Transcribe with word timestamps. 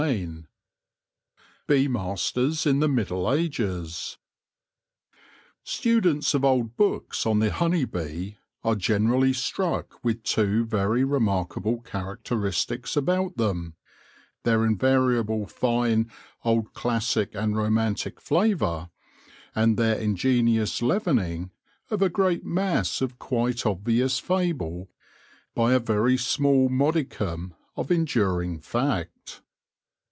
CHAPTER 0.01 0.19
III 0.19 0.47
BEE 1.67 1.87
MASTERS 1.89 2.65
IN 2.65 2.79
THE 2.79 2.87
MIDDLE 2.87 3.31
AGES 3.31 4.17
STUDENTS 5.63 6.33
of 6.33 6.43
old 6.43 6.75
books 6.75 7.27
on 7.27 7.37
the 7.37 7.51
honey 7.51 7.85
bee 7.85 8.37
are 8.63 8.73
generally 8.73 9.31
struck 9.31 10.03
with 10.03 10.23
two 10.23 10.65
very 10.65 11.03
remarkable 11.03 11.81
characteristics 11.81 12.97
about 12.97 13.37
them— 13.37 13.75
their 14.43 14.65
invariable 14.65 15.45
fine 15.45 16.09
old 16.43 16.73
classic 16.73 17.35
and 17.35 17.55
romantic 17.55 18.19
flavour, 18.19 18.89
and 19.53 19.77
their 19.77 19.99
ingenious 19.99 20.81
leavening 20.81 21.51
of 21.91 22.01
a 22.01 22.09
great 22.09 22.43
mass 22.43 23.01
of 23.01 23.19
quite 23.19 23.67
obvious 23.67 24.17
fable 24.17 24.89
by 25.53 25.73
a 25.73 25.79
very 25.79 26.17
small 26.17 26.69
modicum 26.69 27.53
of 27.75 27.91
enduring 27.91 28.59
fact. 28.59 29.43